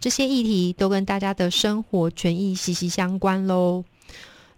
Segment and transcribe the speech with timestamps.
[0.00, 3.84] 这些议题都跟大家的生活权益息息相关喽。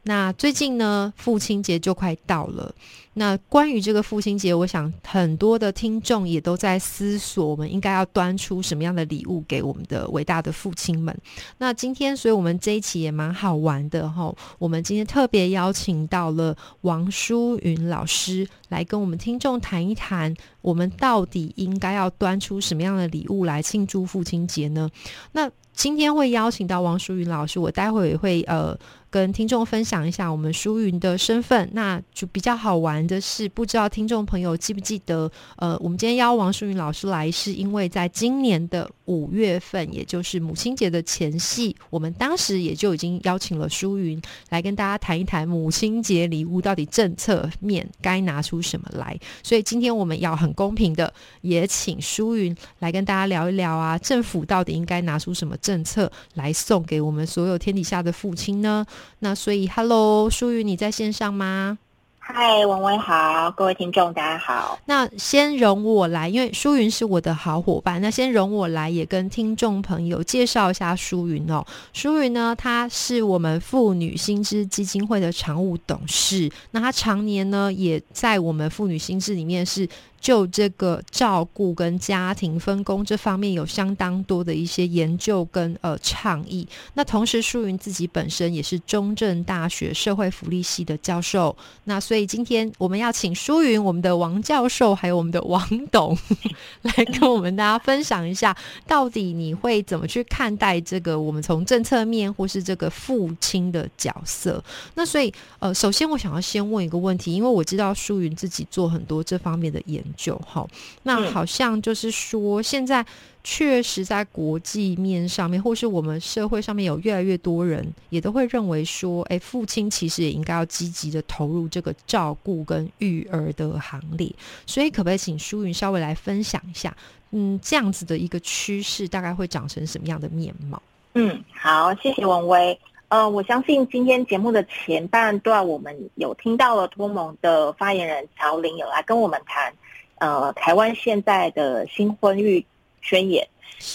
[0.09, 2.73] 那最近呢，父亲节就快到了。
[3.15, 11.17] 那关于这个父亲节，我想很多的听众也都在思索，我们应该要端出什么样的礼物给我们的伟大的父亲们。
[11.59, 14.33] 那今天，所以我们这一期也蛮好玩的哈。
[14.59, 24.89] 我们今天特别邀请到了王淑云老师来跟我们听众谈一谈，我们到底应该要端出什么样的礼物来庆祝父亲节呢？
[25.33, 28.79] 那今天会邀请到王淑云老师，我待会也会呃。
[29.11, 49.19] 跟听众分享一下我们舒云的身份，那就比较好玩的是，不知道听众朋友记不记得，呃，我们今天邀王舒云老师来，是因为在今年的五月份，也就是母亲节的前夕，我们当时也就已经邀请了舒云来跟大家谈一谈母亲节礼物到底政策面该拿出什么来。
[49.43, 58.85] 所以今天我们要很公平的，也请舒云来跟大家聊一聊啊，政府到底应该拿出什么政策来送给我们所有天底下的父亲呢？
[59.19, 61.79] 那所以，Hello，淑云，你在线上吗？
[62.19, 64.77] 嗨，文文好，各位听众大家好。
[64.87, 68.03] 那先容我来，因为舒云是我的好伙伴。
[68.03, 71.65] 那先容我来，也跟听众朋友介绍一下舒云哦。
[71.93, 76.51] 淑云呢，她是我们妇女心知基金会的常务董事。
[76.73, 79.89] 那她常年呢，也在我们妇女心知里面是。
[80.21, 86.67] 就这个照顾跟家庭分工这方面有相当多的一些研究跟呃倡议。
[86.95, 91.55] 那同时，淑云自己本身也是中正大学社会福利系的教授。
[91.85, 95.63] 那所以今天我们要请淑云、我们的王教授还有我们的王
[95.93, 96.17] 董
[96.83, 98.57] 来跟我们大家分享一下，
[98.87, 104.63] 到底你会怎么去看待这个我们从政策面或是这个父亲的角色？
[104.95, 110.03] 那所以呃，首先我想要先问一个问题，因为我知道淑云自己做很多这方面的研。
[110.17, 110.69] 就好，
[111.03, 113.05] 那好像就是说，现在
[113.43, 124.33] 确实在国际面上面，或是我们社会上面有越来越多人也都会认为说，哎，父亲其实也应该要积极的投入这个照顾跟育儿的行列。
[124.67, 126.97] 所以，可不可以请舒云稍微来分享一下，
[127.31, 130.83] 嗯，这样子的一个趋势大概会长成什么样的面貌？
[131.15, 132.79] 嗯，好，谢谢文威。
[133.09, 139.73] 呃，我相信今天节目的前半段，我们有听到了托蒙的发言人乔林有来跟我们谈。
[140.19, 142.65] 呃，台湾现在的新婚育
[143.03, 143.47] 宣言，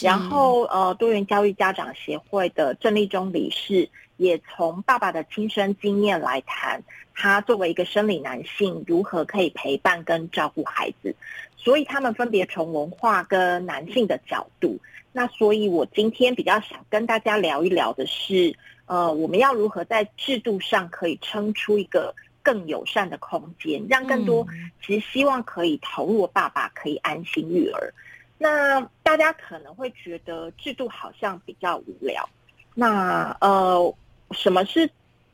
[0.03, 6.83] 然后呃，多元教育家长协会的郑立中理事也从爸爸的亲身经验来谈，
[7.15, 11.15] 他作为一个生理男性如何可以陪伴跟照顾孩子，
[11.57, 14.77] 所以他们分别从文化跟男性的角度，
[15.11, 18.55] 那所以我今天比较想跟大家聊一聊的是，
[18.85, 22.13] 呃，我们要如何在制度上可以撑出一个。
[22.43, 24.47] 更友善的空间，让更多
[24.81, 27.93] 其实希望可以投入的爸爸可以安心育儿。
[28.37, 32.27] 那大家可能会觉得制度好像比较无聊。
[32.73, 33.95] 那呃，
[34.31, 34.89] 什么是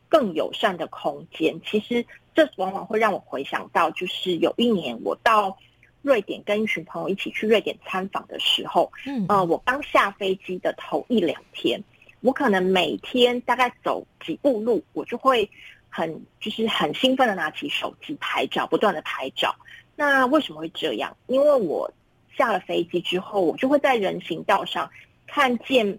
[0.10, 1.60] 更友善的空间？
[1.66, 5.58] 其实这往往会让我回想到，就是有一年我到
[6.02, 11.82] 瑞典跟一群朋友一起去瑞典参访的时候，嗯，呃，我刚下飞机的头一两天，
[12.22, 15.50] 我可能每天大概走几步路，我就会。
[15.98, 19.56] 很就是很兴奋的拿起手机拍照，不断的拍照。
[19.96, 21.18] 那为什么会这样？
[21.26, 21.92] 因为我
[22.38, 24.88] 下了飞机之后，我就会在人行道上
[25.26, 25.98] 看见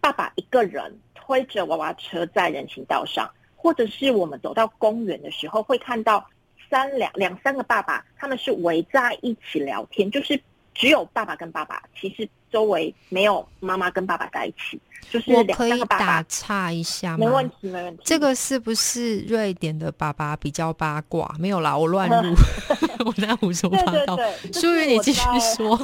[0.00, 6.28] 爸爸一个人推着娃娃车在人行道上，或者是我们走到公园的时候，会看到
[6.68, 10.42] 三两两三个爸爸，他们是围在一起聊天，就是
[10.74, 14.80] 只有爸爸跟爸爸，其实周围没有妈妈跟爸爸在一起。
[15.10, 17.18] 就是我可以打岔一下吗？
[17.18, 18.02] 没问题，没问题。
[18.02, 21.36] 这个是不是瑞典的爸爸比较八卦？
[21.38, 22.34] 没有啦，我乱 入，
[23.04, 24.18] 我在胡说八道。
[24.54, 25.20] 淑云，你继续
[25.54, 25.78] 说。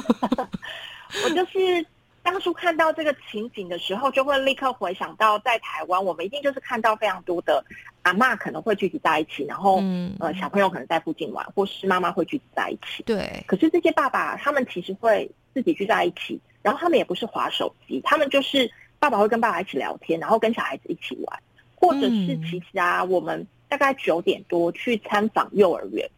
[1.23, 1.85] 我就是
[2.23, 7.63] 当初看到这个情景的时候，就会立刻回想到在台湾，我们一定就是看到非常多的
[8.01, 9.81] 阿妈可能会聚集在一起，然后
[10.19, 13.03] 呃小朋友可能在附近玩，或是妈妈会聚集在一起。
[13.03, 13.41] 对。
[13.47, 18.71] 可是这些爸爸他们其实会自己聚在一起，然后他们也不是划手机，他们就是。
[18.99, 21.43] 爸爸会跟爸爸一起聊天，然后跟小孩子一起玩，
[21.75, 26.09] 或者是其实啊，我们大概九点多去参访幼儿园，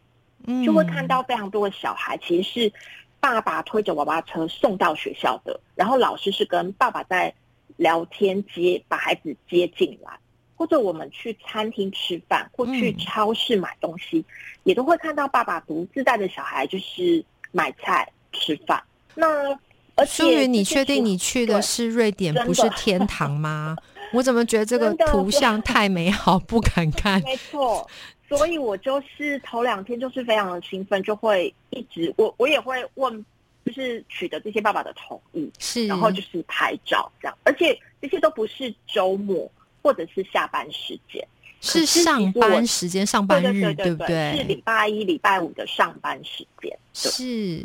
[0.64, 2.72] 就会看到非常多的小孩，其实是
[3.18, 7.34] 爸爸推着娃娃车送到学校的，然后老师是跟爸爸在
[7.76, 10.16] 聊天接把孩子接进来，
[10.54, 14.24] 或者我们去餐厅吃饭或去嗯超市买东西，
[14.62, 18.80] 也都会看到爸爸独自带着小孩就是买菜吃饭。
[19.16, 19.52] 那
[19.96, 23.76] 而且淑云，你确定你去的是瑞典，不是天堂吗？
[24.12, 27.20] 我怎么觉得这个图像太美好，不敢看？
[27.22, 27.88] 没错，
[28.28, 33.24] 所以我就是头两天就是非常的兴奋，就会一直我我也会问，
[33.64, 39.50] 就是取得这些爸爸的同意，是，然后就是拍照这样，而且这些都不是周末
[39.82, 41.26] 或者是下班时间，
[41.60, 46.78] 是上班时间、上班日，对不对，是礼拜一、礼拜五的上班时间。
[46.94, 47.60] 是，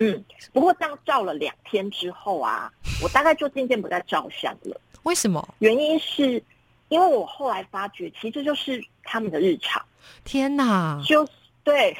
[0.00, 2.72] 嗯，不过这样照了两天之后啊，
[3.02, 4.80] 我大概就渐渐不再照相了。
[5.02, 5.46] 为什么？
[5.58, 6.42] 原因是
[6.88, 9.84] 因为我后来发觉，其实这就是他们的日常。
[10.24, 11.02] 天哪！
[11.04, 11.32] 就是
[11.64, 11.96] 对，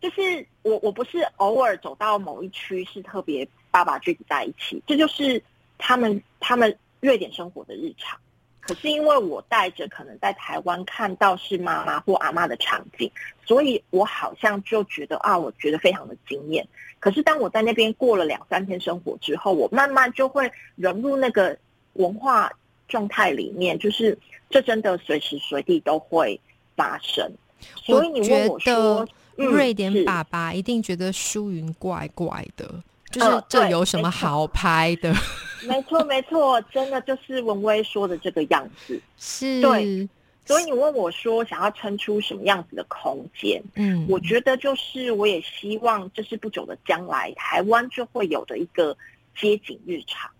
[0.00, 5.42] 就是我我不是偶尔走到某一区是特别爸爸聚集在一起，这就是
[5.78, 8.18] 他们他们瑞典生活的日常。
[8.60, 13.10] 可是因为我带着可能在台湾看到是妈妈或阿妈的场景，
[13.46, 16.66] 所以我好像就觉得啊，我觉得非常的惊艳。
[17.00, 21.56] 可是当我在那边过了两三天生活之后，我慢慢就会融入那个
[21.94, 22.52] 文化
[22.88, 24.18] 状态里面，就是
[24.50, 26.38] 这真的随时随地都会
[26.76, 27.30] 发生。
[27.76, 32.68] 所以你问我说，嗯瑞典爸爸一定觉得舒云怪怪的，
[33.10, 35.14] 就是这有什么好拍的？
[35.66, 39.00] 没错，没错，真的就是文威说的这个样子。
[39.16, 40.08] 是，对
[40.44, 43.62] 所以你问我说，想要撑出什么样子的空间？
[43.74, 48.96] 嗯，我觉得就是，我也希望这是不久的将来，台湾就会有的一个
[49.38, 50.30] 街景日常。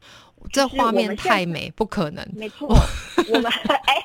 [0.53, 2.27] 这画面太美，不可能。
[2.35, 2.69] 没错，
[3.33, 3.53] 我们
[3.87, 4.03] 哎，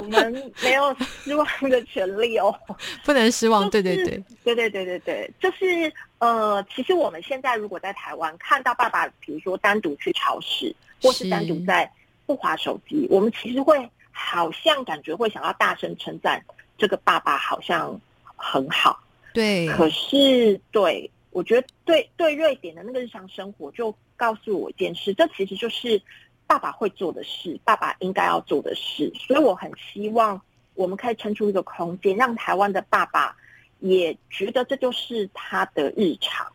[0.00, 2.54] 我们没有失望的权利哦。
[3.04, 11.90] 不能失望，对就是对对，对对对对对，就是呃，其实我们现在如果在台湾看到爸爸，比如说单独去超市，或是是单独在
[12.26, 16.42] 不滑手机，我们其实会好像感觉会想要大声称赞
[16.76, 18.00] 这个爸爸好像
[18.36, 18.98] 很好，
[19.32, 26.02] 对，可是对我觉得对对瑞典的那个日常生活，就告诉我一件事，这其实就是
[26.46, 30.38] 爸爸会做的事，爸爸应该要做的事，所以我很希望
[30.74, 33.34] 我们可以撑出一个空间，让台湾的爸爸
[33.80, 36.46] 也觉得这就是他的日常。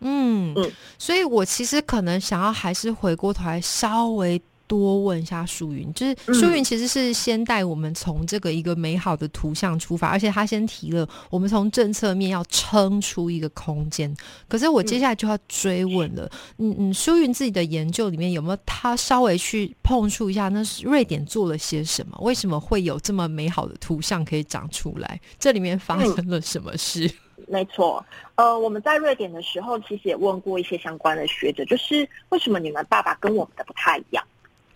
[0.00, 4.42] 嗯嗯所以我其实可能想要还是回过头来稍微。
[4.72, 14.16] 多问一下舒云，就是嗯舒云其实是先带我们从这个一个美好的图像出发，而且他先提了我们从政策面要撑出一个空间。
[14.48, 16.26] 可是我接下来就要追问了，
[16.56, 22.16] 嗯嗯，舒云自己的研究里面有没有他稍微去碰触一下，那是瑞典做了些什么？
[22.22, 25.20] 为什么会有这么美好的图像可以长出来？
[25.38, 27.12] 这里面发嗯生了什么事？
[27.48, 28.02] 没错，
[28.36, 34.24] 呃，我们在瑞典的时候，其实也问过一些相关的学者，就是为什么你们爸爸跟我们的不太一样？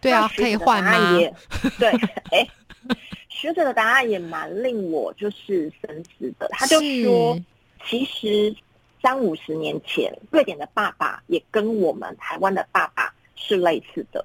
[0.06, 0.92] 对啊可以换吗？
[0.92, 1.34] 答案也
[1.78, 1.90] 对，
[2.30, 2.48] 哎，
[3.28, 6.48] 学者的答案也蛮令我就是深思的。
[6.52, 7.38] 他就说，
[7.84, 8.54] 其实
[9.02, 14.24] 三五十年前，瑞典的爸爸也跟我们台湾的爸爸是类似的，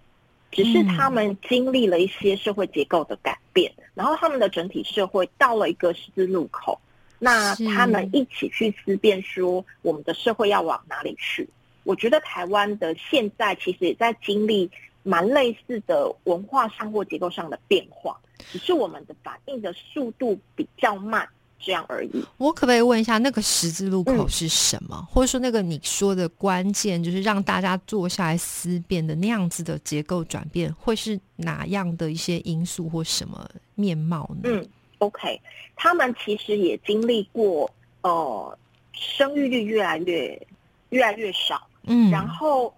[0.52, 6.80] 只是嗯他们经历了一些社会结构的改变，然后他们的整体社会到了一个十字路口，
[7.20, 11.50] 那他们一起去思辨说，我们的社会要往哪里去？
[11.84, 14.70] 我觉得台湾的现在其实也在经历
[15.04, 18.16] 蛮类似的文化上或结构上的变化，
[18.52, 21.28] 只是我们的反应的速度比较慢，
[21.60, 22.24] 这样而已。
[22.38, 25.08] 我可不可以问一下，那个十字路口嗯是什么？
[25.10, 34.42] 或者说，那个你说的关键，就是让大家坐下来思辨的那样子的结构转变，会是哪样的一些因素或什么面貌呢？
[34.44, 35.42] 嗯，OK，
[35.76, 37.70] 他们其实也经历过
[38.02, 38.58] 呃
[38.94, 40.48] 生育率越来越
[40.90, 42.72] 越来越少，嗯，然后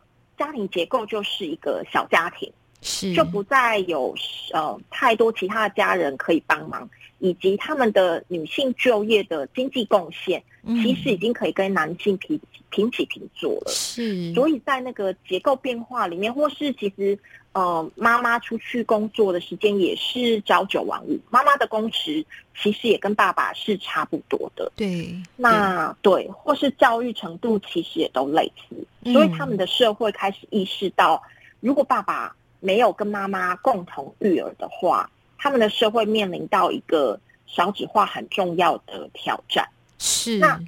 [0.44, 2.52] 家庭结构就是一个小家庭。
[2.86, 4.14] 是就不再有
[4.52, 12.40] 呃太多其他的家人可以帮忙，以及他们的女性就业的经济贡献，其实已嗯经可以跟男性平
[12.70, 13.72] 平起平坐了。
[13.72, 17.18] 是，所以在那个结构变化里面，或是其实
[17.52, 22.26] 呃妈妈出去工作的时间也是朝九晚五，妈妈的工时
[22.58, 24.72] 其实也跟爸爸是差不多的。
[24.76, 31.22] 对，那对，或是教育程度其实也都类似，嗯所以他们的社会开始意识到，
[31.60, 39.68] 如果爸爸没有跟妈妈共同育儿的话，他们的社会面临到一个少子化很重要的挑战。
[39.98, 40.60] 是那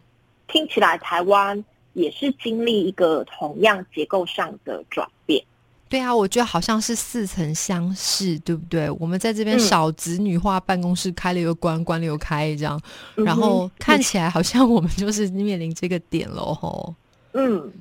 [0.48, 1.64] 听起来台湾
[1.94, 5.44] 也是经历一个同样结构上的转变。
[5.88, 8.90] 对啊，我觉得好像是似曾相识，对不对？
[9.00, 12.82] 我们在这边嗯少子女化办公室开了又关，关了又开，这样，
[13.14, 16.94] 然后看起来好像我们就是面临这个点了吼。
[17.34, 17.72] 嗯，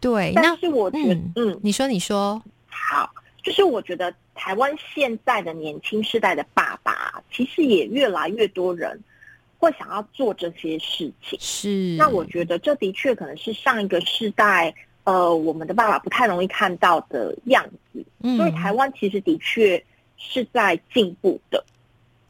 [0.00, 3.08] 对，那但是我觉得，嗯嗯你说，你说，好，
[3.42, 9.00] 就是我觉得台湾现在的年轻世代的爸爸，其实也越来越多人
[9.64, 11.38] 会想要做这些事情。
[11.40, 18.04] 是，那我觉得这的确可能是上一个世代，呃，我们的爸爸不太容易看到的样子。
[18.20, 19.82] 嗯所以台湾其实的确
[20.16, 21.64] 是在进步的。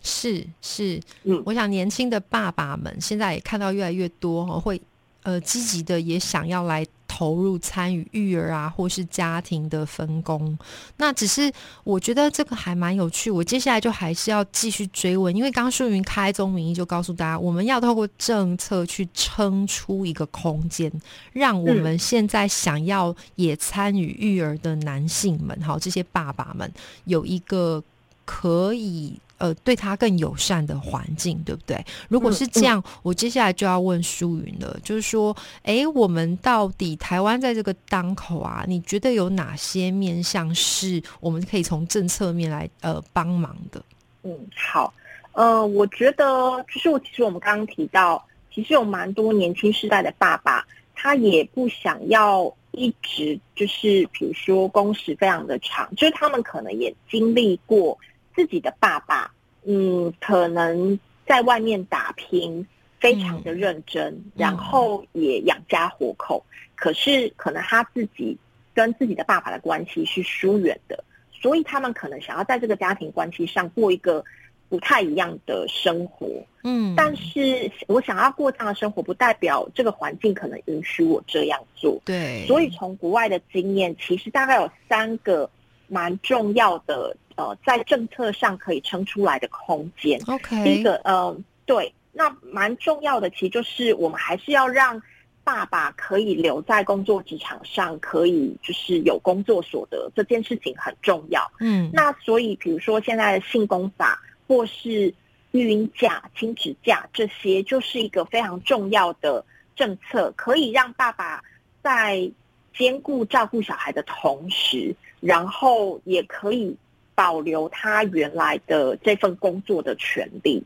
[0.02, 4.80] 是是，嗯我想年轻的爸爸们现在也看到越来越多哦，会
[5.22, 10.58] 呃积极的也想要来投入参与育儿啊，或是家庭的分工。
[10.96, 11.52] 那只是
[11.84, 20.90] 我觉得这个还蛮有趣，我接下来就还是要继续追问，因为刚淑云开宗明义就告诉大家，我们要透过政策去撑出一个空间，
[21.32, 26.68] 让我们现在想要也参与育儿的男性们，好这些爸爸们
[27.04, 27.80] 有一个
[28.24, 29.18] 可以。
[29.36, 31.84] 呃，对他更友善的环境，对不对？
[32.08, 43.82] 如果是这样，我接下来就要问舒云了，就是说，哎，我们到底台湾在这个当口啊，你觉得有哪些面向是我们可以从政策面来呃帮忙的？
[44.22, 44.94] 嗯，好，
[45.32, 50.64] 呃，我觉得就是我其实我们刚刚提到，其实有蛮多年轻世代的爸爸，
[50.94, 57.98] 他也不想要一直就是比如说工时非常的长，就是他们可能也经历过。
[58.34, 59.32] 自己的爸爸，
[59.64, 62.66] 嗯，可能在外面打拼，
[63.00, 66.44] 非常的认真，嗯、然后也养家活口。
[66.74, 68.36] 可是，可能他自己
[68.74, 74.24] 跟自己的爸爸的关系是疏远的，所以他们可能想要在这个家庭关系上过一个
[74.68, 76.26] 不太一样的生活。
[76.64, 82.00] 嗯，但是我想要过这样的生活，不代表这个环境可能允许我这样做。
[82.04, 85.48] 对，所以从国外的经验，其实大概有三个
[85.86, 87.16] 蛮重要的。
[87.36, 90.20] 呃，在政策上可以撑出来的空间。
[90.28, 91.36] OK，第一个，呃，
[91.66, 95.02] 对，那蛮重要的，其实就是我们还是要让
[95.42, 101.50] 爸爸可以留在工作职场上，可以就是有工作所得，这件事情很重要。
[101.58, 105.12] 嗯，那所以比如说现在的性工法或是
[105.50, 111.42] 育婴假、亲子假这些，就是一个非常重要的政策，可以让爸爸
[111.82, 112.30] 在
[112.76, 116.76] 兼顾照顾小孩的同时，然后也可以。
[117.14, 120.62] 保留他原来的这份工作的权利。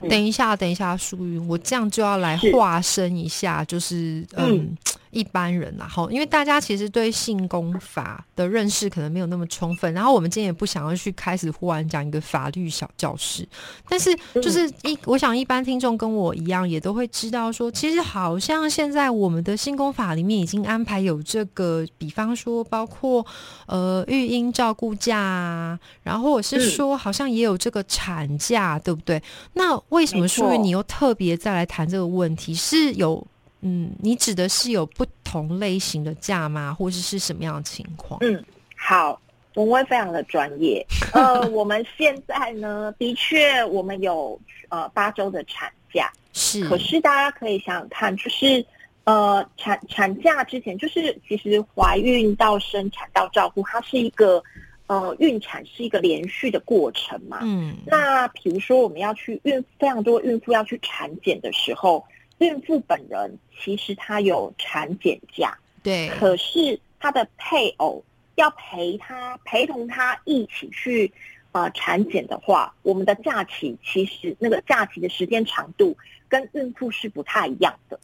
[0.00, 4.58] 嗯、等一下，等一下，淑云，我这样就要来化身一下，就是嗯。
[4.58, 4.76] 嗯
[5.12, 13.46] 一般人啦，哈，因为大家其实对性工法的认识可能没有那么充分，然后我们今天也不想要去开始忽然讲一个法律小教室，
[13.86, 23.24] 但是就是一，我想一般听众跟我一样，也都会知道说，其实好像现在我们的性工法里面已经安排有这个，比方说包括
[23.66, 29.22] 呃育婴照顾假啊，然后或者是说好像也有这个产假，对不对？
[29.52, 32.54] 那为什么淑云你又特别再来谈这个问题？
[32.54, 33.26] 是有？
[33.64, 38.18] 嗯，你指的是有不同类型的假吗，或者是什么样的情况？
[38.20, 38.44] 嗯，
[38.76, 39.20] 好，
[39.54, 40.84] 文威非常的专业。
[41.14, 44.36] 呃，我们现在呢，的确我们有
[44.68, 46.68] 呃八周的产假，是。
[46.68, 48.66] 可是大家可以想想看，就是
[49.04, 54.42] 呃产产假之前，就是其实怀孕到生产到照顾，它是一个
[54.88, 57.38] 呃孕产是一个连续的过程嘛。
[57.42, 57.76] 嗯。
[57.86, 62.04] 那比如说我们要去孕，非常多孕妇要去产检的时候。
[62.42, 68.02] 孕妇本人其实她有产检假，对，可是她的配偶
[68.34, 71.12] 要陪她陪同她一起去
[71.52, 75.96] 呃产检的话，我们的假期其实那个假期的时间长度
[76.28, 77.98] 跟孕妇是不太一样的。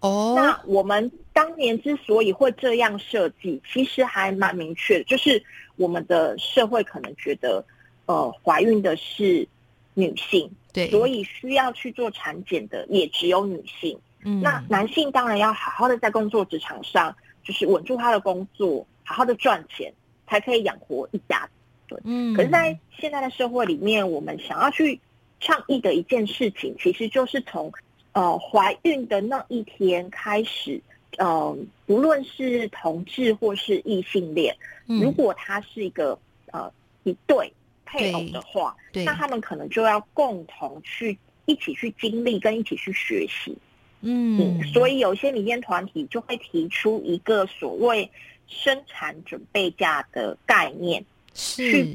[0.00, 5.42] 哦，那我们当年之所以会这样设计，其实还蛮明确的，就是
[5.76, 7.64] 我们的社会可能觉得，
[8.06, 9.48] 呃，怀孕的是
[9.94, 10.50] 女性。
[10.74, 13.96] 对，所以需要去做产检的也只有女性。
[14.24, 17.14] 嗯，那男性当然要好好的在工作职场上，
[17.44, 19.92] 就是稳住他的工作，好好的赚钱，
[20.26, 21.48] 才可以养活一家。
[21.86, 22.34] 对，嗯。
[22.34, 24.98] 可是，在现在的社会里面，我们想要去
[25.38, 27.72] 倡议的一件事情，其实就是从
[28.12, 30.80] 呃怀孕的那一天开始，
[31.18, 34.56] 嗯、呃，不论是同志或是异性恋，
[34.88, 36.18] 嗯、如果他是一个
[36.50, 36.68] 呃
[37.04, 37.52] 一对。
[37.94, 43.56] 配偶的话，那他们可能就要共同去一起去经历，跟一起去学习。
[44.00, 48.10] 嗯，所以有些民间团体就会提出一个所谓
[48.46, 51.86] 生产准备假的概念，是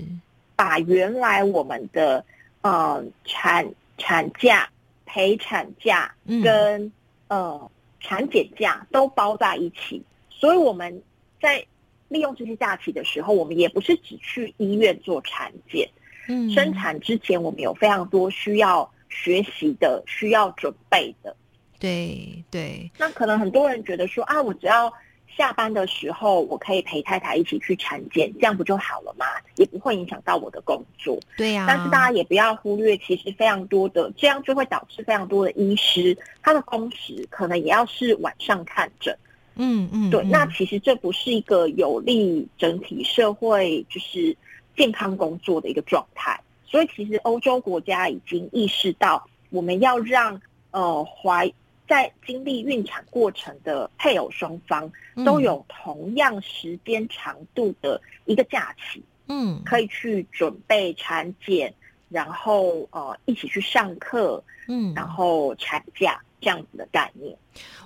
[0.56, 2.26] 把原来我们的
[2.62, 4.68] 呃产产假、
[5.06, 6.92] 陪产假跟、嗯、
[7.28, 10.02] 呃产检假都包在一起。
[10.32, 11.04] 所以我们
[11.42, 11.64] 在
[12.10, 15.90] 利用这些假期的时候，我们也不是只去医院做产检。
[16.28, 21.36] 嗯，生产之前我们有非常多需要学习的、需要准备的。
[21.80, 22.92] 对对。
[22.98, 24.92] 那可能很多人觉得说啊，我只要
[25.38, 29.26] 下班的时候我可以陪太太一起去产检，这样不就好了吗？
[29.56, 31.18] 也不会影响到我的工作。
[31.38, 39.18] 对呀、但是大家也不要忽略，其实非常多的这样就会导致非常多的医师，他的工时可能也要是晚上看诊。
[39.60, 44.36] 嗯嗯，对，嗯那其实这不是一个有利整体社会就是
[44.76, 46.42] 健康工作的一个状态。
[46.66, 51.52] 所以其实欧洲国家已经意识到，我们要让呃怀
[51.88, 54.92] 在经历孕产过程的配偶双方
[55.26, 59.04] 都嗯有同样时间长度的一个假期。
[59.32, 61.72] 嗯可以去准备产检，
[62.10, 67.36] 然后呃一起去上课，嗯，然后产假这样子的概念。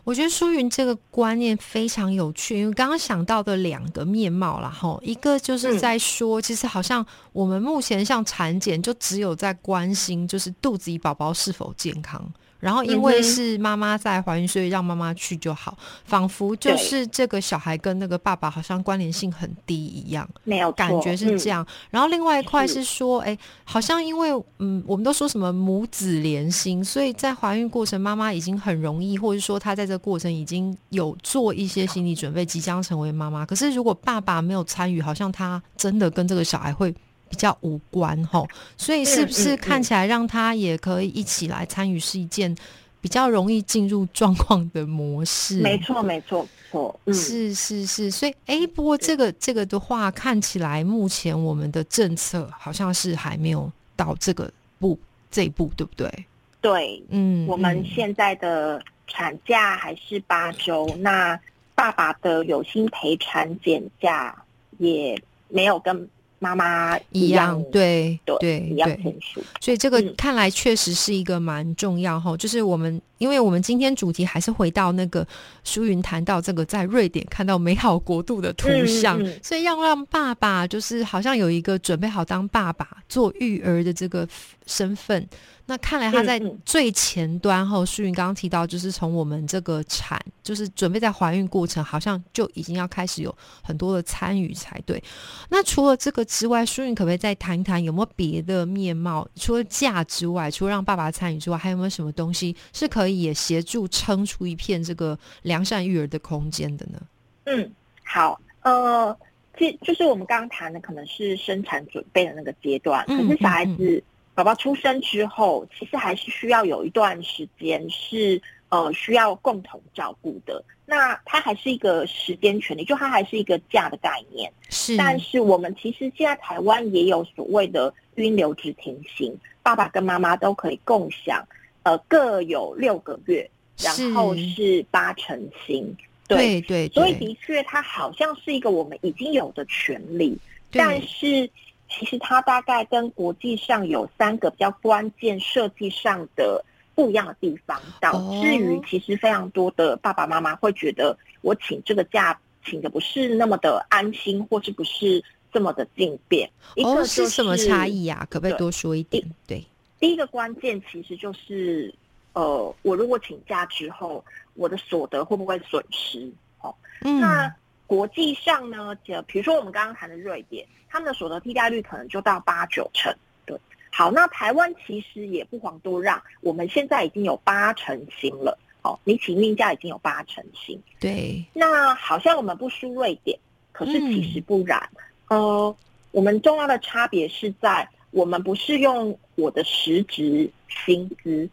[0.04, 12.22] 我觉得舒云这个观念非常有趣，因为刚刚想到的两个面貌啦，吼，一个就是嗯在说，其实好像我们目前像产检，就只有在关心就是肚子里宝宝是否健康。
[12.64, 20.28] 然后因为是妈妈在怀孕，所以让妈妈去就好，仿佛就是这个小孩跟那个爸爸好像关联性很低一样。
[20.46, 21.50] 没有感觉是这。
[21.50, 21.68] 嗯样。
[21.90, 24.30] 然后另外一块是是说，哎，好像因为
[24.60, 33.46] 嗯，我们都说什么母子连心，所以在怀孕过程，妈妈已经很容易，或者说她在这个过程已经有做一些心理准备，即将成为妈妈。
[33.46, 36.96] 可是如果爸爸没有参与，好像他真的跟这个小孩会。
[37.34, 38.48] 比较无关吼，
[38.78, 42.56] 所以是不是看起来让他也可以一起来参与，是一件
[43.02, 45.60] 比较容易进入状况的模式？
[45.60, 47.00] 没错，没错，错。
[47.06, 55.00] 嗯，是是是，所以哎，不过这个这个的话，看起来目前我们的政策好像是还没有到这个步
[55.32, 56.26] 这一步，对不对？
[56.62, 61.40] 对，嗯，我们嗯现在的产假还是八周，那
[61.74, 64.36] 爸爸的有薪陪产检假
[64.78, 66.08] 也没有跟
[66.44, 69.16] 妈妈一样，对对对。
[69.62, 75.26] 所以这个嗯看来确实是一个蛮重要哈，就是我们因为我们今天主题还是回到那个
[75.64, 84.28] 舒云谈到这个在瑞典看到美好国度的图像，嗯嗯所以要让爸爸就是好像有一个准备好当爸爸做育儿的这个
[84.66, 85.26] 身份。
[85.66, 95.02] 那看来他在最前端后，舒云刚刚提到，就是从我们这个产，就是准备在怀孕过程，好像就已经要开始有很多的参与才对。
[95.50, 99.26] 那除了这个之外，舒云可不可以再谈一谈有没有别的面貌？
[99.36, 107.02] 除了假之外，除了让爸爸参与之外，还有没有什么东西是可以也协助撑出一片这个良善育儿的空间的呢？
[107.46, 107.72] 嗯，
[108.04, 109.18] 好，呃，
[109.58, 113.04] 其实就是我们刚刚谈的，可能是生产准备的那个阶段。
[113.08, 114.04] 嗯可是小孩嗯子
[114.36, 120.64] 宝宝出生之后，其实还是需要有一段时间是呃需要共同照顾的。
[120.86, 124.52] 那它还是一个时间权利，就它还是一个假的概念。
[124.70, 131.42] 是，但是我们其实现在台湾也有所谓的孕留职停薪，爸爸跟妈妈都可以共享，
[131.84, 135.96] 呃，各有六个月，然后是八成薪。
[136.28, 140.38] 对，对对，所以的确，它好像是一个我们已经有的权利，
[140.72, 141.50] 但是
[141.94, 146.64] 其实它大概跟国际上有三个比较关键设计上的
[146.96, 156.50] 不一样的地方，导致于哦其实非常多的爸爸妈妈会觉得我请这个假请的不是那么的安心，或是不是这么的进便。
[156.76, 157.86] 一哦，个就是什么差？
[157.86, 159.24] 异呀、可不可以多说一点？
[159.46, 159.64] 对，
[160.00, 161.94] 第一个关键其实就是，
[162.34, 164.24] 呃，我如果请假之后，
[164.56, 166.32] 我的所得会不会损失？
[166.62, 167.56] 哦，嗯，那
[167.94, 173.14] 国际上呢，就比如说我们刚刚谈的瑞典，他们的所得替代率可能就到八九成。
[173.46, 173.56] 对，
[173.92, 178.58] 好，那台湾其实也不遑多让，我们现在已经有八成薪了。
[178.82, 183.38] 哦，你请孕假已经有八成薪，对，那好像我们不输瑞典，
[183.72, 184.90] 可是其实嗯不然。
[185.28, 185.76] 呃，
[186.10, 191.48] 我们重要的差别是在我们不是用我的实职薪资，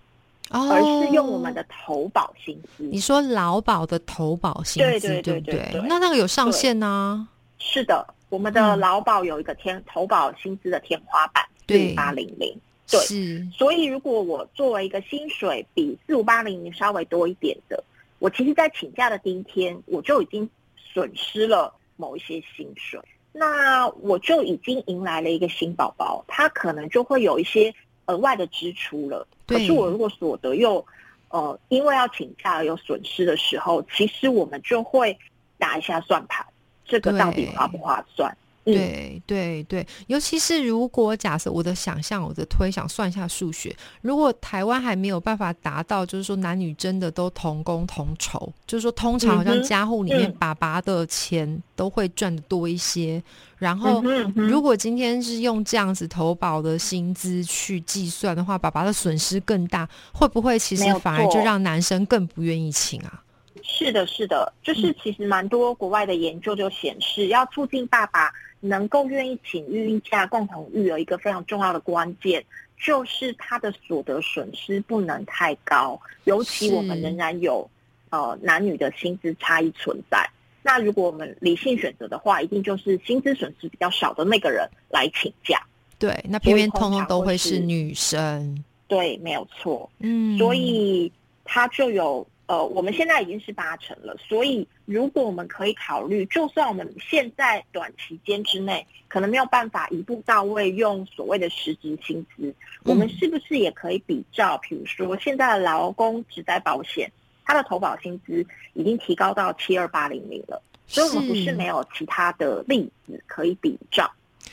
[0.51, 2.85] 哦，而是用我们的投保薪资。
[2.85, 5.73] 你说劳保的投保薪资，对对不对对？
[5.73, 7.27] 对那那个有上限呢、
[7.59, 8.79] 是的，我们的嗯。
[8.81, 12.55] 劳保有一个天投保薪资的天花板，四八零零。
[12.91, 13.01] 对。
[13.01, 17.83] 是，所以如果我作为一个薪水比四五八零零稍微多一点的，
[18.19, 23.01] 我其实在请假的第一天，我就已经损失了某一些薪水。
[23.33, 27.73] 那我就已经迎来了一个新宝宝，他可能就会有一些
[28.11, 29.27] 额外的支出了。
[29.47, 30.85] 可是我如果所得又
[31.29, 35.17] 呃因为要请假而有损失的时候，其实我们就会
[35.59, 36.45] 打一下算盘，
[36.85, 38.37] 这个到底划不划算？
[38.71, 50.37] 嗯，对对对，尤其是如果假设我的想象、我的推想算一下数学，如果台湾还没有办法达到，就是说男女真的都同工同酬，就是说通常好像家户里面嗯。
[50.41, 53.23] 爸爸的钱都会赚的多一些，
[53.59, 54.03] 然后
[54.35, 61.43] 如果今天是用这样子投保的薪资去计算的话，爸爸的损失更大，会不会其实反而就错。
[61.43, 63.23] 让男生更不愿意请啊？
[63.63, 68.31] 是的，是的，就是其实蛮多国外的研究就显示，要促进爸爸
[68.61, 72.45] 能够愿意请育婴假共同育儿，一个非常重要的关键
[72.79, 77.69] 就是他的所得损失不能太高，尤其我们仍然有
[78.11, 80.29] 呃男女的薪资差异存在。
[80.63, 85.63] 那如果我们理性选择的话，一定就是薪资损失比较少的那个人来请假。
[85.99, 88.63] 对，那偏偏通通都会是女生。
[88.87, 89.91] 对，没有错。
[90.01, 91.11] 嗯，所以
[91.45, 94.17] 他就有呃，我们现在已经是八成了。
[94.19, 107.09] 所以如果我们可以考虑，就算我们现在短期间之内可能没有办法一步到位用所谓的实质薪资，我们是不是也可以比照，比如说现在的劳工只在保险。
[107.45, 114.09] 他的投保薪资已经提高到七二八零零了，所以我们不是没有其他的例子可以比照，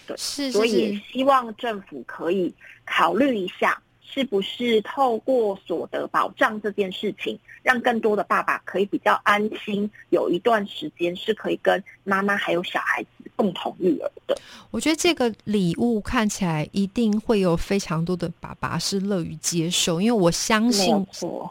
[0.07, 2.51] 对，所以也希望政府可以
[2.86, 13.26] 考虑一下，是不是透过所得保障这件事情，让更多的爸爸可以比较安心，有一段时间是可以跟妈妈还有小孩子。
[13.38, 14.36] 共同育儿的，
[14.71, 21.06] 我觉得这个礼物看起来一定会有非常多的爸爸是乐于接受，因为我相信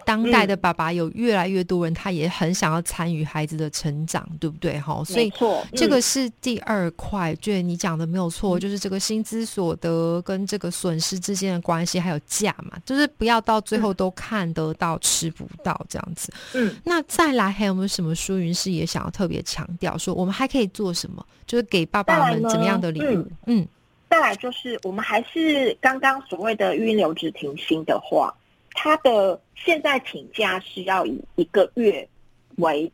[0.05, 4.79] 当代的爸爸有越来越多人，他也很想要参与孩子的成长，对不对？
[4.81, 5.33] 哈，所以
[5.77, 16.33] 这个是第二块，觉得你讲的没有错，就是这个薪资所得跟这个损失之间的关系，还有价嘛，就是不要到最后都看得到吃不到这样子。
[16.55, 21.25] 嗯，那再来还有没有什么舒云是也想要特别强调说，我们还可以做什么？
[21.47, 21.76] 就是给。
[21.77, 23.27] 给爸爸们怎么样的礼物？
[23.45, 23.69] 嗯，
[24.09, 28.35] 再来就是我们还是刚刚所谓的育婴留职停薪的话，
[28.73, 32.09] 他的现在请假是要以一个月
[32.57, 32.91] 为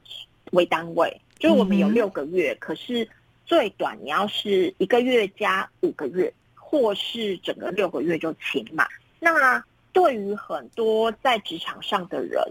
[0.51, 3.09] 为单位，就是我们有六个月，可是
[3.47, 8.85] 最短你要是一个月加五个月，或是整个六个月就请满。
[9.21, 12.43] 那对于很多在职场上的人，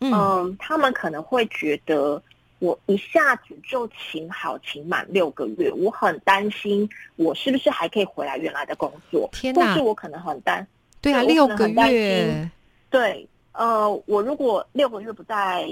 [0.00, 2.22] 嗯，他们可能会觉得。
[2.60, 9.26] 我一下子就请好请满六个月，我很担心我是不是还可以回来原来的工作？
[9.32, 9.72] 天哪！
[9.72, 10.66] 或是我可能很担，
[11.00, 12.50] 对啊，六个月，
[12.90, 15.66] 对，呃，我如果六个月不在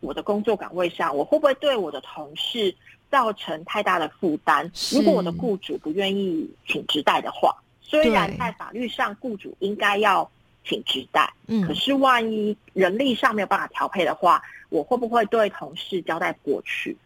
[0.00, 2.74] 我的工作岗位上，我会不会对我的同事
[3.10, 4.70] 造成太大的负担？
[4.94, 10.30] 如果我的雇主不愿意请职代的话，虽然在法律上雇主应该要
[10.64, 14.42] 请职代，嗯，可是万一人力上没有办法调配的话。
[14.74, 16.96] 我会不会对同事交代过去？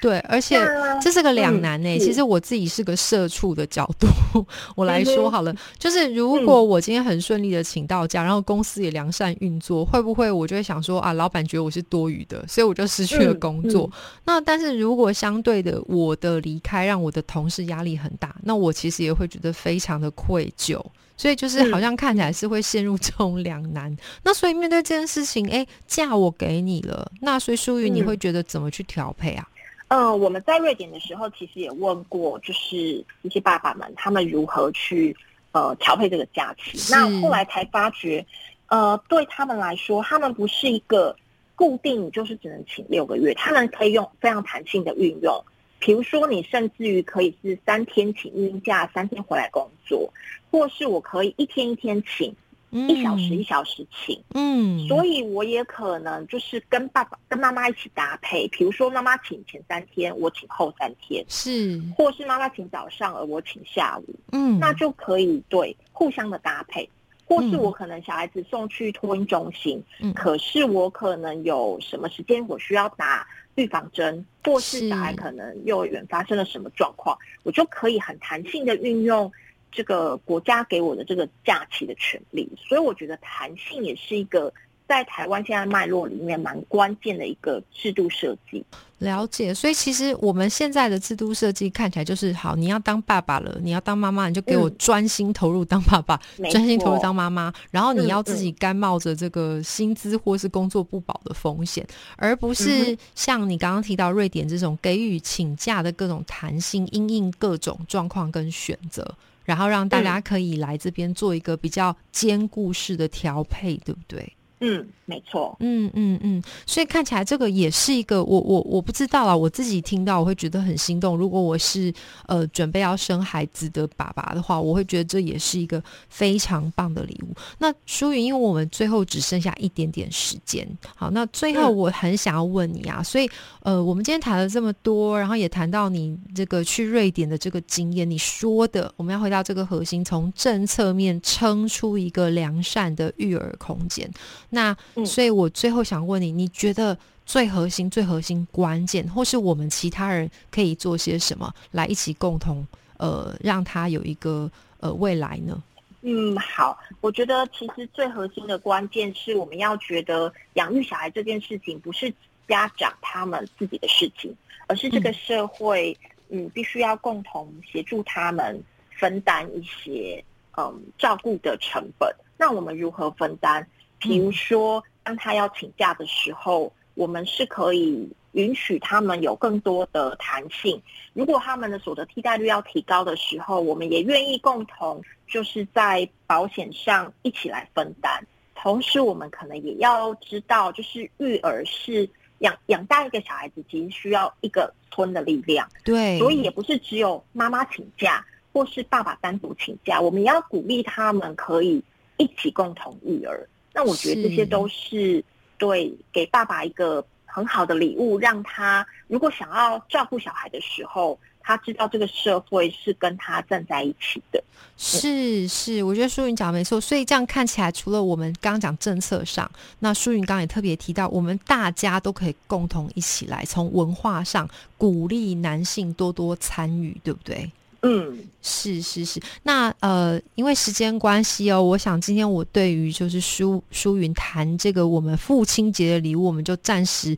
[0.00, 0.60] 对，而且
[1.00, 1.98] 这是个两难呢。
[1.98, 4.06] 其实我自己是个社畜的角度，
[4.76, 13.90] 我来说好了，就是如果我今天很顺利的请到假，然后公司也良善运作，会不会我就会想说啊，老板觉得我是多余的，所以我就失去了工作。
[14.26, 20.78] 那但是如果相对的，我的离开让我的同事压力很大，那我其实也会觉得非常的愧疚。
[21.16, 23.96] 所以就是好像看起来是会陷入这种两难。
[24.22, 29.48] 那所以面对这件事情，哎，假我给你了，那所以淑云你会觉得怎么去调配啊？
[29.88, 32.76] 嗯，我们在瑞典的时候，其实也问过，就是
[33.22, 35.16] 一些爸爸们，他们如何去
[35.52, 36.76] 呃调配这个假期。
[36.90, 38.26] 那后来才发觉，
[38.66, 41.16] 呃，对他们来说，他们不是一个
[41.54, 45.44] 固定，就是只能请六个月，他们可以用非常弹性的运用。
[45.78, 50.12] 比如说，你甚至于可以是三天请孕假，三天回来工作，
[50.50, 52.34] 或是我可以一天一天请，
[52.70, 54.20] 一小时一小时请。
[54.34, 58.48] 嗯，所以我也可能就是跟爸爸、跟妈妈一起搭配。
[58.48, 64.14] 比如说，妈妈请前三天，我请后三天，是，或是妈妈请早上，而我请下午。
[64.32, 66.88] 嗯，那就可以对互相的搭配。
[67.28, 73.26] 或是我可能小孩子送去托婴中心，嗯，可是我可能有什么时间我需要打。
[73.56, 79.30] 预防针，或是小孩可能幼儿园发生了什么状况，我就可以很弹性的运用
[79.70, 82.48] 这个国家给我的这个假期的权利。
[82.56, 84.52] 所以我觉得弹性也是一个。
[84.88, 88.64] 在台湾现在脉络里面蛮关键的一个制度设计，
[88.98, 89.52] 了解。
[89.52, 96.20] 所以其实我们现在的制度设计看起来就是好，你要当爸爸了，你要当妈妈，你就给我专心投入当爸爸，
[96.50, 97.52] 专心投入当妈妈。
[97.72, 101.84] 然后你要自己甘冒着这个薪资或是工作不保的风险，
[102.16, 109.04] 而不是像你刚刚提到瑞典这种给予请假的各种弹性，因应各种状况跟选择，
[109.44, 114.32] 然后让大家可以来这边做一个比较兼顾式的调配，对不对？
[114.60, 115.56] 嗯，没错。
[115.60, 121.16] 嗯嗯嗯，所以看起来这个也是一个，我我我不知道啊，我自己听到我会觉得很心动。
[121.16, 121.92] 如果我是
[122.26, 127.34] 呃准备要生孩子的爸爸的话，我会觉得这也是一个非常棒的礼物。
[127.58, 133.30] 那淑云，因为我们最后只剩下一点点时间，好，那最后我很想要问你啊，所以
[133.62, 144.10] 呃，我们今天谈了这么多，然后也谈到你这个去瑞典的这个经验，你说的我们要回到这个核心，从政策面撑出一个良善的育儿空间。
[144.50, 155.62] 那所以，我最后想问你，你觉得最核心、最核心关键，或是我们其他人可以做些什么来一起共同呃让他有一个呃未来呢？
[156.02, 162.12] 嗯，好，我觉得其实最核心的关键是我们要觉得养育小孩这件事情不是
[162.46, 164.32] 家长他们自己的事情，
[164.68, 165.96] 而是这个社会
[166.28, 170.24] 嗯必须要共同协助他们分担一些
[170.56, 172.08] 嗯照顾的成本。
[172.38, 173.66] 那我们如何分担？
[174.06, 180.80] 比如说，当他要请假的时候，我们是可以允许他们有更多的弹性。
[181.12, 188.24] 如果他们的所得替代率要提高的时候，我们也愿意共同就是在保险上一起来分担。
[188.54, 195.68] 同时，我们可能也要知道，就是育儿是养养大一个小孩子，其实需要一个村的力量。
[195.84, 201.82] 对，所以也不是只有妈妈请假，或是爸爸单独请假，我们也要鼓励他们可以
[202.16, 203.48] 一起共同育儿。
[203.76, 205.22] 那我觉得这些都是
[205.58, 214.42] 对给爸爸一个很好的礼物，让他如果想要照顾小孩的时候，他知道这个社会是跟他站在一起的。
[214.78, 216.80] 是是，我觉得淑云讲没错。
[216.80, 227.50] 所以这样看起来，除了我们刚刚讲政策上，那淑云刚也特别提到，我们大家都可以共同一起来从文化上鼓励男性多多参与，对不对？
[227.86, 237.16] 嗯，是是是，那呃，因为时间关系哦，我想今天我对于就是舒舒云谈这个我们父亲节的礼物，我们就暂时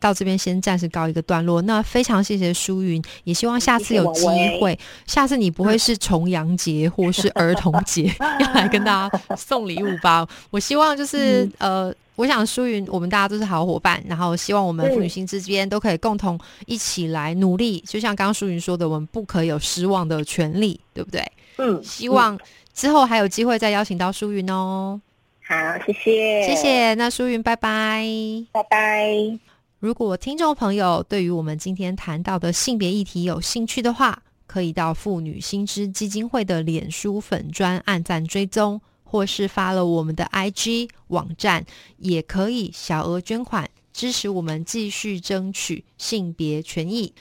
[0.00, 1.62] 到这边先暂时告一个段落。
[1.62, 4.26] 那非常谢谢舒云，也希望下次有机
[4.60, 10.26] 会，下次你不会是重阳节 或是儿童节要来跟大家 送礼物吧？
[10.50, 11.92] 我希望就是呃。
[12.14, 17.82] 我想，舒云，我们大家都是好伙伴，然后希望我们父女心之间都可以共同一起来努力。
[17.86, 21.26] 就像刚刚舒云说的，我们不可以有失望的权利，对不对？
[21.56, 21.82] 嗯。
[21.82, 22.38] 希望
[22.74, 25.00] 之后还有机会再邀请到舒云哦。
[25.48, 26.94] 好，谢谢，谢谢。
[26.94, 28.06] 那舒云，拜拜，
[28.52, 29.51] 拜拜。
[29.82, 38.80] 如果听众朋友对于我们今天谈到的性别议题有兴趣的话，可以到妇女新知基金会的脸书粉专按赞追踪。
[39.02, 41.66] 或是发了我们的 IG 网站，
[41.98, 47.12] 也可以小额捐款支持我们继续争取性别权益。